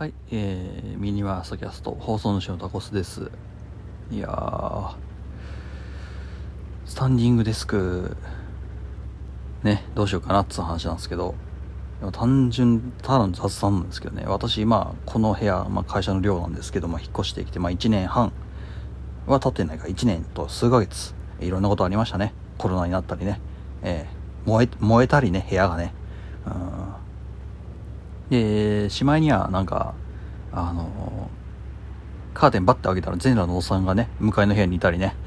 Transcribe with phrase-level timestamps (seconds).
[0.00, 3.30] はい、えー、ミニワーストキャスト放送主のタコスです。
[4.10, 4.94] いやー
[6.86, 8.16] スタンディングデスク。
[9.62, 11.34] ねどうしようかなっつう話なんですけど。
[12.12, 14.24] 単純ただの雑談なんですけどね。
[14.26, 18.32] 私今この部屋、まあ、会社の寮なんですけど、まあ、引っ越してきて、まあ、1年半。
[19.26, 21.14] は経ってないから1年と数ヶ月。
[21.40, 22.32] いろんなことありましたね。
[22.56, 23.38] コロナになったりね、
[23.82, 25.92] えー、燃え燃えたりね部屋がね。
[28.30, 29.94] で、しまいにはなんか、
[30.52, 31.30] あの
[32.32, 35.14] カーテンバッて開けたら全裸のおっさんがね、向かいの部屋にいたりね。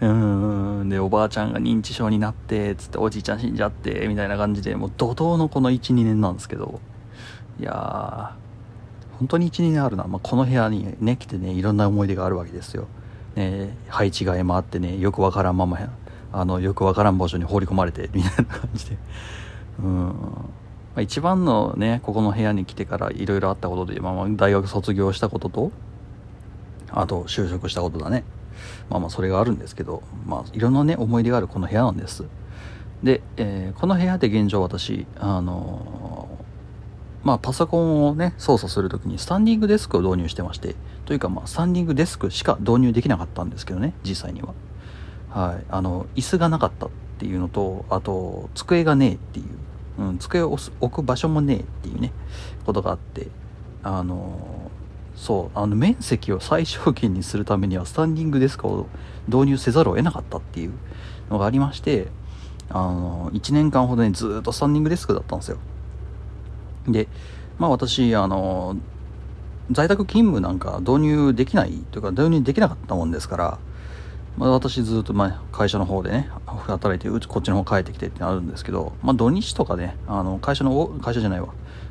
[0.00, 6.80] うん、で、おばあちゃんが認知症になって、つっておじいちゃん死んじゃって、みたいな感じで、もう怒涛のこの1、2年なんですけど、
[7.58, 10.04] いやー、本当に1、2年あるな。
[10.04, 12.86] まあ、この部屋にね、来てね、いろんな思い出があるわけですよ。
[13.34, 15.78] ね、配置がえもあってね、よくわからんまま、
[16.32, 18.98] あの、よくわからん場所に放り込まれて、みたいな感じで。
[19.82, 20.06] うん。
[20.98, 25.72] まあ、一番のねここの部屋に来てからいろいろあったことで、まあ、まあ大学卒業したことと
[26.90, 28.24] あと就職したことだね。
[28.90, 32.24] まあまあそれがあるんですけどまあいろんなね思い出があるこの部屋なんです。
[33.02, 40.74] で、えー、この部屋で現状私あのー、まあパソコンをね操作するときにスタンディングデスクを導入してまして
[41.04, 44.54] というかまあスタンディングデスクしか導入できなかったんですけどね実際には。
[45.30, 45.64] はい。
[45.68, 49.46] あの椅子がなかったっていうのとあと机がねえっていう
[49.98, 52.12] うん、机を置く場所もねえっていうね
[52.64, 53.28] ことがあって
[53.82, 54.70] あの
[55.16, 58.86] そうあの面積を最小限にするためにはスタンディングデスクを
[59.26, 60.72] 導入せざるを得なかったっていう
[61.28, 62.06] のがありまして
[62.70, 65.58] あの1年間ほどねずっとスタンディングデスクだったんですよ。
[66.86, 67.08] で
[67.58, 68.76] まあ私あの
[69.70, 73.58] 在宅勤務なんか導入できないというか導入できなかったもんですから
[74.38, 81.48] まあ、私ずっとま会社の方でね働いてうちこっちの方帰ってきてってなるんですけど、まあ、土日とかねあの会社の会社じゃないわ。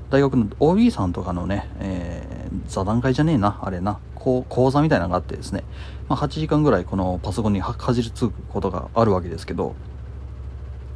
[0.10, 4.00] 大学の OB さんとかのね、えー、座談会じゃねえなあれな。
[4.16, 5.66] こう講座みたいなのがあってですね、
[6.08, 9.76] まあ、8時間ぐらいこのパソコンにかじりつくことがあるわけですけど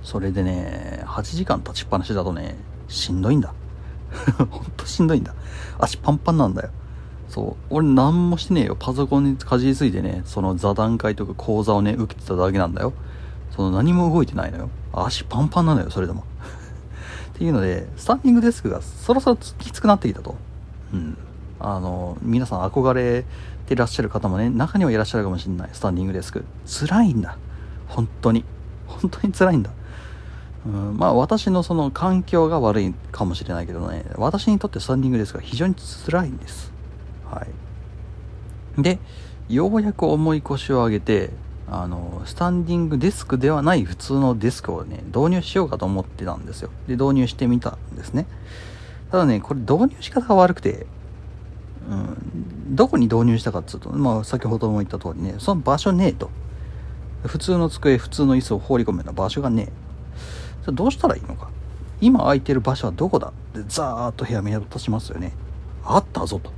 [0.04, 2.56] それでね8時間立ちっぱなしだとね
[2.88, 3.54] しんどいんだ。
[4.50, 5.34] ほんとしんどいんだ。
[5.80, 6.70] 足パンパンなんだよ。
[7.32, 7.56] そう。
[7.70, 8.76] 俺何もしてねえよ。
[8.78, 12.92] パソコンにかじりついてね、その座談会とか講座をね、受けてただけなんだよ。
[13.56, 14.70] その何も動いてないのよ。
[14.92, 16.26] 足パンパンなのよ、それでも。
[17.34, 20.36] っていうので、スタンディングデスクがそろそろきつくなってきたと。
[20.94, 21.18] うん。
[21.62, 23.24] あの、皆さん憧れ
[23.66, 25.70] てらっしゃる方もね、中にはいらっしゃるかもしれない。
[25.72, 26.44] スタンディングデスク。
[26.66, 27.38] 辛いんだ。
[27.88, 28.44] 本当に。
[28.88, 29.72] 本当に辛いんだ。
[30.66, 35.76] うん、まあ私のその環境が悪いかもしれないけどね、私にとってスタンディングデスクは非常に
[36.06, 36.72] 辛いんです。
[37.32, 37.46] は
[38.78, 38.82] い。
[38.82, 39.00] で、
[39.50, 41.32] ようやく重い腰を上げて、
[41.70, 46.70] あの、スタンディングデスクではない普通のデスクをね、導入しようかと思ってたんですよ。
[46.88, 48.26] で、導入してみたんですね。
[49.10, 50.86] ただね、これ導入仕方が悪くて、
[51.90, 56.30] うん、どこに導入したかっつうと、まあ先ほども言った通りね、その場所ねえと。
[57.26, 59.72] 普通の机、普通の椅子を放り込むような場所がねえ。
[60.66, 61.50] じゃどうしたらいいのか。
[62.02, 65.34] 今空いてる場所はどこだで、ザーッと部屋見渡しますよね。
[65.84, 66.52] あったぞと。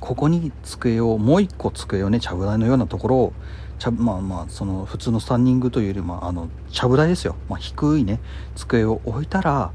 [0.00, 3.32] ここに机をもう一個机をねちゃぶ台のようなところを
[3.78, 8.20] ちゃまあまあその普通のスタンディングというよりもあのちゃぶ台ですよ、まあ、低いね
[8.56, 9.72] 机を置いたら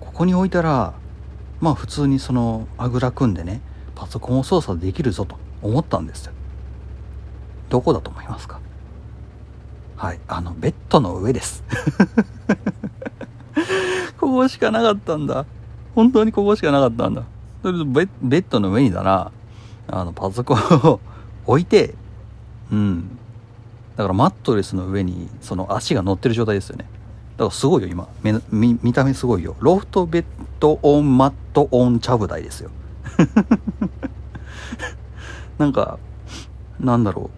[0.00, 0.94] ここに置いたら
[1.60, 3.60] まあ普通にそのあぐら組んでね
[3.94, 6.32] パソコンを操作できるぞと思ったんですよ。
[7.70, 8.60] どこだと思いますか？
[9.96, 11.64] はいあのベッドの上です。
[14.20, 15.46] ここしかなかったんだ。
[15.94, 17.22] 本当にここしかなかったんだ。
[17.64, 18.02] それでベ
[18.38, 19.32] ッドの上にだな、
[19.88, 21.00] あの、パソコンを
[21.46, 21.94] 置いて、
[22.70, 23.18] うん。
[23.96, 26.84] だからマットレスの上に、その足が乗ってる状態ですよね。
[27.38, 28.06] だからすごいよ、今。
[28.50, 29.56] 見見た目すごいよ。
[29.60, 30.24] ロフトベッ
[30.60, 32.70] ドオンマットオンチャブ台ですよ。
[35.56, 35.98] なんか、
[36.78, 37.30] なんだろ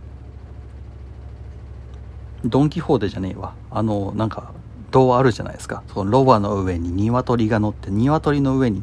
[2.44, 2.48] う。
[2.48, 3.54] ドン・キホーテじゃねえわ。
[3.70, 4.50] あの、なんか、
[4.90, 5.82] 童話あるじゃないですか。
[5.92, 8.82] そのロバの上に鶏が乗って、鶏の上に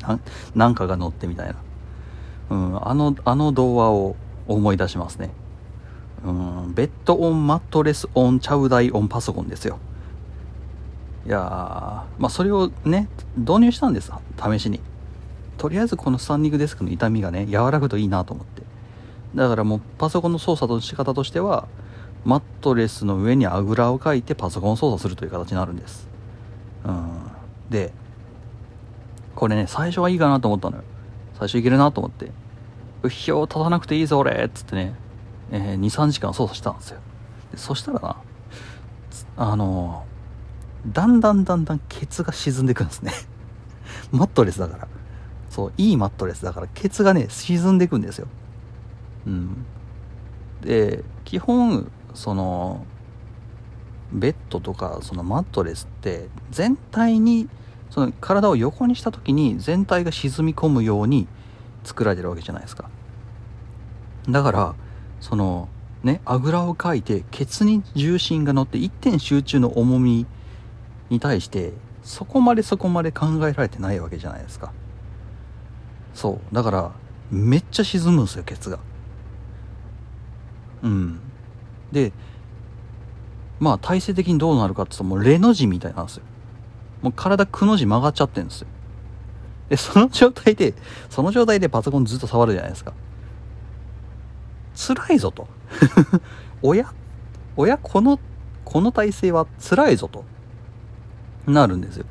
[0.55, 1.55] 何かが乗ってみたいな。
[2.49, 4.15] うん、あの、あの童話を
[4.47, 5.31] 思い出しますね。
[6.25, 9.77] うん、ベッドオンマットレスオンチャウダイオンパソコンですよ。
[11.25, 11.37] いや
[12.17, 13.07] まあそれをね、
[13.37, 14.11] 導入したんです。
[14.37, 14.79] 試しに。
[15.57, 18.63] とりあえずこのスタンディングデスクの痛みがね、和らぐといいなと思って。
[19.35, 21.67] だからもうパソコンの操作の仕方としては、
[22.25, 26.07] マットレスの上にあぐらをかいてパソコン操作するという形になるんです。
[26.85, 27.21] うん。
[27.69, 27.91] で、
[29.35, 30.83] これね、最初はいいかなと思ったのよ。
[31.33, 32.31] 最初いけるなと思って。
[33.03, 34.95] うひょう立たなくていいぞ俺っつってね、
[35.51, 36.99] えー、2、3時間操作したんですよ。
[37.51, 38.15] でそしたらな、
[39.37, 40.05] あの
[40.87, 43.11] だんだんだんだんケツが沈んでいくんですね。
[44.11, 44.87] マットレスだから。
[45.49, 48.27] そう、いいマットレスだから、ケツがね、沈んでいくんですよ。
[49.27, 49.65] うん。
[50.61, 52.85] で、基本、その、
[54.11, 57.49] ベッドとか、そのマットレスって、全体に、
[57.89, 61.27] その体を横にした時に全体が沈み込むように
[61.83, 62.89] 作られてるわけじゃないですか。
[64.29, 64.75] だから、
[65.19, 65.69] その、
[66.03, 70.25] ね、あぐらをかいて、ケツに重心が乗って一点集中の重み
[71.09, 71.73] に対して、
[72.03, 74.73] そこまでそこまで考えられてないわけじゃないですか。
[76.13, 76.55] そう。
[76.55, 76.91] だから、
[77.31, 78.79] めっちゃ沈むんですよ、ケツが。
[80.83, 81.19] うん。
[81.93, 82.11] で、
[83.59, 86.23] まあ体勢的にどうなるかって言うともうレの字みたいなんですよ。
[87.01, 88.67] もう体くの字曲がっちゃってるんですよ。
[89.69, 90.73] で、その状態で、
[91.09, 92.93] その状態でパソコンずっと触るじゃないですか。
[94.75, 95.47] 辛いぞと。
[96.61, 96.91] おや
[97.55, 98.19] おやこの、
[98.65, 100.25] この体勢は辛いぞと。
[101.45, 102.05] なるんですよ。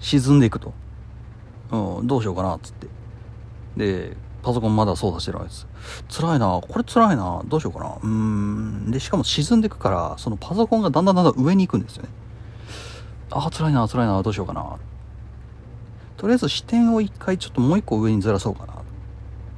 [0.00, 0.72] 沈んでいくと。
[1.70, 2.86] うん、どうしようかな、っつって。
[3.76, 5.66] で、パソコンまだ操作してるわけです。
[6.10, 7.86] 辛いな、これ辛いな、どうしようかな。
[7.94, 8.90] うーん。
[8.90, 12.10] で、しかも沈んでくから、そのパソコンがだんだんだんだん上に行くんですよね。
[13.30, 14.76] ああ、辛いな、辛いな、どうしようかな。
[16.18, 18.74] とりあえず視点を一回ちょっともう一個上にずらそうかな。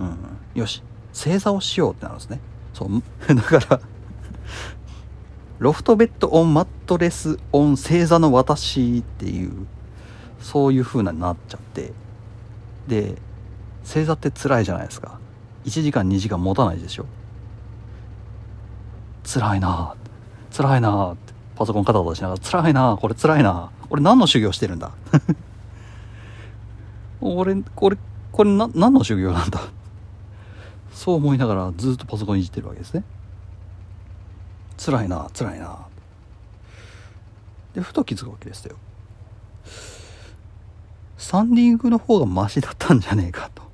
[0.01, 0.17] うん。
[0.55, 0.83] よし。
[1.13, 2.41] 正座をしようってなるんですね。
[2.73, 3.03] そう。
[3.35, 3.81] だから
[5.59, 9.67] ロフトベッドオンマットレスオン正座の私っていう、
[10.39, 11.93] そういう風なになっちゃって。
[12.87, 13.17] で、
[13.87, 15.21] 正座って辛いじゃないですか。
[15.65, 17.07] 1時間2時間持たないでしょ。
[19.25, 19.95] 辛いな
[20.55, 24.93] 辛いなってパソコン肩落としながら辛いなこれ辛いな俺何の修行してるんだ
[27.21, 27.97] 俺、これ、
[28.31, 29.61] これな、何の修行なんだ
[30.93, 33.05] そう思いながらずっとパソコンいじってるわけですね。
[34.77, 35.79] 辛いな、辛いな。
[37.75, 38.77] で、ふと気づくわけですよ。
[41.17, 43.66] スタンディングの方がマシだったんじゃねえかと。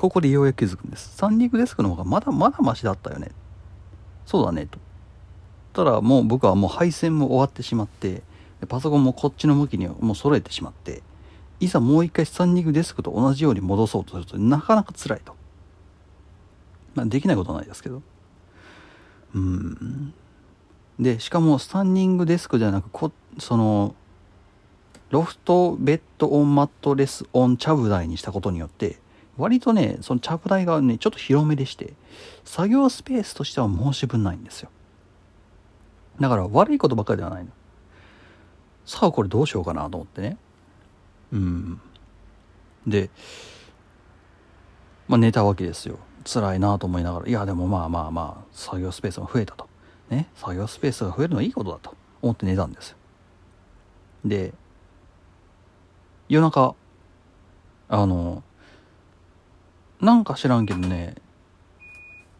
[0.00, 1.10] ここでようやく気づくんです。
[1.10, 3.32] スタンディングデスクの方がまだまだマシだったよね。
[4.24, 4.78] そうだね、と。
[5.74, 8.22] ただもう僕はもう配線も終わってしまって、
[8.66, 11.02] パソコンもこっちの向きにもう揃えてしまって、
[11.60, 15.36] いざもう一回スタンディングデスクと同じように戻そうとするとなかなか辛いと。
[16.94, 18.00] まあ、できないことはないですけど。
[19.34, 20.14] うん。
[20.98, 23.94] で、しかもスタンディングデスクではなく、こ、その、
[25.10, 28.98] ロフトベッドオンマットレスオンチャブ台にしたことによって、
[29.40, 31.94] 割とね、そのチャブ台がね、ちょっと広めでして、
[32.44, 34.70] 作業スペースとしては申し分ないんですよ。
[36.20, 37.50] だから悪いことばっかりではないの。
[38.84, 40.36] さあこれどうしようかなと思ってね。
[41.32, 41.80] うん。
[42.86, 43.10] で、
[45.08, 45.98] まあ寝たわけですよ。
[46.24, 49.68] 辛いなと思いながら、いやでもまあまあまあ、作業スペースが増えたと。
[50.10, 52.96] ね、作業スペースが増えるのはいいことだと思って寝たんですよ。
[54.24, 54.52] で、
[56.28, 56.74] 夜中、
[57.88, 58.42] あの、
[60.00, 61.14] なんか知らんけどね、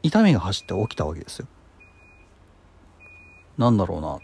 [0.02, 1.46] 痛みが走って起きたわけですよ。
[3.58, 4.22] なんだろうな、つっ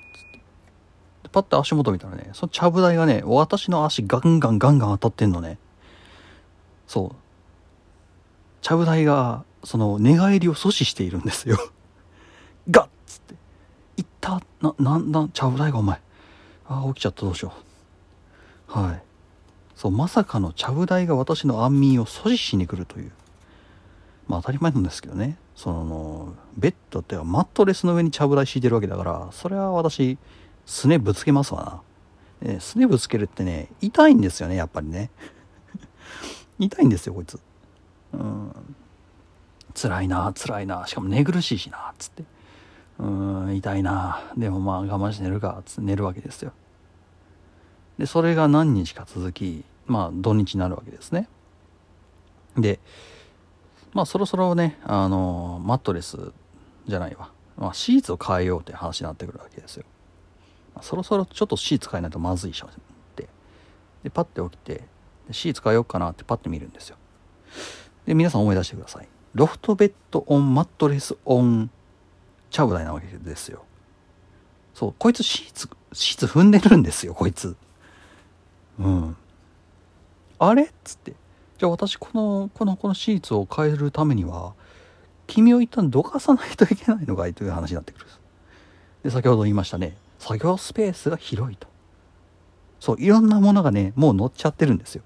[1.22, 1.28] て。
[1.30, 5.58] パッて足元見たらね、そのちゃぶ台がね、私の足ガンガンガンガン当たってんのね。
[6.86, 7.16] そう。
[8.62, 11.58] ちゃぶ台が、その寝返りを阻止しているんですよ。
[12.70, 13.34] ガッつって。
[13.98, 16.00] いった、な、なんだ、ちゃぶ台がお前。
[16.68, 17.52] ああ、起きちゃったどうしよ
[18.68, 18.78] う。
[18.78, 19.02] はい。
[19.74, 23.12] そう、まさかのちゃぶ台が私の安眠を阻止しに来るという。
[24.28, 25.38] まあ当たり前なんですけどね。
[25.54, 30.18] その、ベッドってマットレスの上にちゃぶ台敷いてるわけだから、それは私、
[30.66, 31.83] すねぶつけますわ
[32.42, 32.52] な。
[32.52, 35.11] えすねぶつけるってね、痛いんですよね、やっぱりね。
[36.59, 37.40] 痛いんですよ、こいつ。
[38.12, 38.52] うん。
[39.75, 40.87] 辛いな、辛いな。
[40.87, 42.25] しかも寝苦しいしな、つって。
[42.99, 44.21] うん、痛いな。
[44.37, 46.52] でもまあ我慢して寝るか、つって寝るわけですよ。
[47.99, 51.28] で、それが何日か続き、まあ土日になるわけですね。
[52.56, 52.80] で、
[53.96, 56.18] まあそろそろね、あの、マットレス
[56.86, 57.30] じゃないわ。
[57.56, 59.84] まあシーツを変えようって話になってくるわけですよ。
[60.74, 62.70] まあ、そろそろちょっとシーツ変えないとまずいしょっ
[63.16, 63.26] て。
[64.02, 64.84] で、パッて起きて、
[65.30, 66.98] シーツ変えようかなってパッて見るんですよ。
[68.04, 69.08] で、皆さん思い出してください。
[69.32, 71.70] ロフトベッドオンマットレスオン
[72.50, 73.64] チャブダイなわけですよ。
[74.74, 77.56] そう、こいつシーツ、シーツ踏んでるんですよ、こいつ。
[78.78, 79.16] うん。
[80.38, 81.14] あれっつって。
[81.58, 84.54] じゃあ私この、この、このシーツを変えるためには、
[85.26, 88.06] 君を一旦どかさないといけないのかいという話になってくる
[89.02, 89.96] で、先ほど言いましたね。
[90.18, 91.68] 作業スペースが広いと。
[92.80, 95.02] そう、いろんなものがね、もう乗っちゃってるんですよ。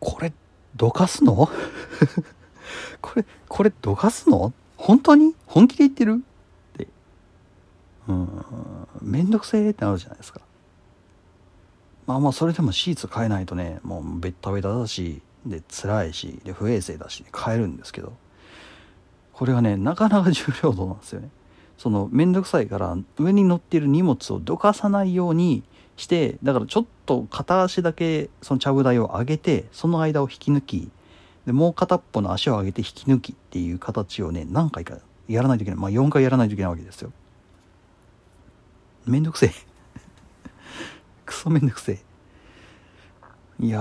[0.00, 0.32] これ、
[0.76, 1.48] どかすの？
[3.00, 4.52] これ、これどかすの？
[4.76, 5.34] 本当に？
[5.46, 6.24] 本気で言ってる？
[6.74, 6.88] って。
[8.08, 8.44] うん、
[9.02, 10.40] めんどくせえってなるじゃないですか。
[12.06, 18.12] まあまあそれでもシーツ変えないとねもうベッタベタだしで辛いしで不衛生だし変えるんですけど
[19.32, 21.28] これがねなかなか重労働なんですよね。
[21.76, 25.64] その面倒くさいから上に乗っている荷物をどかさないように
[25.96, 30.90] してだからちょっと片足だけそのちゃぶ台を上げてその間を引き抜き
[31.46, 35.80] でもう片っぽの足を上げて引き抜きっていう形をね何回かやらないといけない。
[35.80, 37.12] まあ4回やらないといけないわけですよ。
[39.06, 39.73] めんどくせえ。
[41.44, 41.98] クソめんどくせえ。
[43.60, 43.78] いや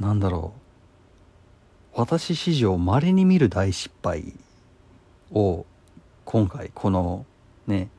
[0.00, 0.54] ーなんだろ
[1.94, 2.00] う。
[2.00, 4.32] 私史上稀に見る大失敗
[5.30, 5.66] を
[6.24, 7.26] 今回この
[7.66, 7.90] ね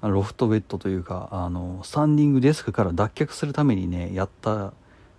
[0.00, 4.72] ロフトベッドというかあのスタンディングデスクから脱却するためにねやったん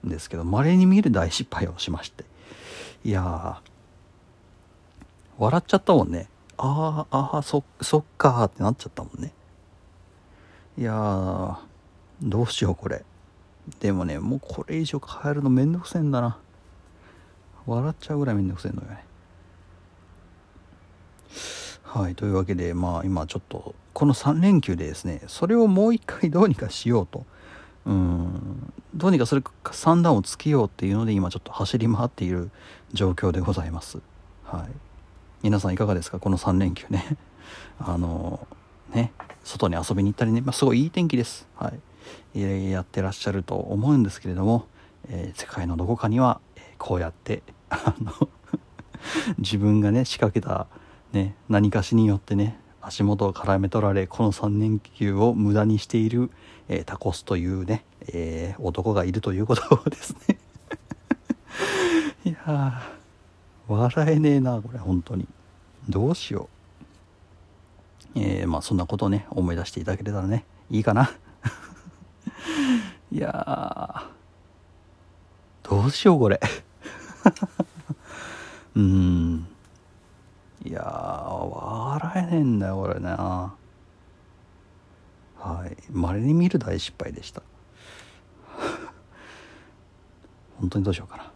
[0.03, 2.25] ですけど稀に見る大失敗をしまして。
[3.03, 3.61] いや
[5.37, 6.27] 笑っちゃったもんね。
[6.57, 9.31] ああああそそっかってなっちゃったもんね。
[10.79, 11.59] いや
[12.21, 13.03] どうしようこれ。
[13.79, 16.37] でもねもうこれ以上変えるのめんどくせえんだな。
[17.65, 19.03] 笑っちゃうぐらいめんどくせえのよね。
[21.83, 27.25] はいというわけでまあ今ちょっとこの3連休でですねそれをもう一回どうにかしようと。
[27.85, 32.51] うんどうにかそれ三段をつけようっていうので今ちょっと走り回っている
[32.93, 33.99] 状況でございます。
[34.43, 34.61] はい。
[35.43, 36.19] 皆さんいかがですか？
[36.19, 37.17] この3連休ね。
[37.79, 38.47] あの
[38.93, 39.11] ね
[39.43, 41.47] 外に遊びに行ったりね、まあ、すごいいい天気です。
[41.55, 41.79] はい。
[42.33, 44.67] やってらっしゃると思うんですけれども、
[45.09, 48.29] え、世界のどこかには、えこうやってあの
[49.37, 50.67] 自分がね仕掛けた
[51.13, 56.31] ね、何かしによってね足元を絡め取られこの3連休を無駄にしている、
[56.69, 60.37] えー、タコスというね、えー、男がいるということですね。
[62.23, 62.81] いや
[63.67, 65.27] 笑えねえなこれ本当に。
[65.89, 66.49] どうしよ
[68.15, 68.19] う。
[68.19, 71.11] えー、まあそんなことをね思い出していただけたらねいいかな。
[73.11, 74.09] いや
[75.63, 76.39] どうしようこれ。
[78.75, 79.47] うん。
[80.63, 83.53] いや笑えねえんだよこれな。
[85.37, 85.75] はい。
[85.91, 87.41] まれに見る大失敗でした。
[90.59, 91.31] 本当にどうしようかな。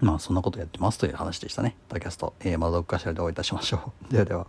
[0.00, 1.76] まあそんなことやってますという話でしたね。
[1.88, 4.08] タキャスト、えー、まどっかしらでお会いいたしましょう。
[4.12, 4.46] ではでは。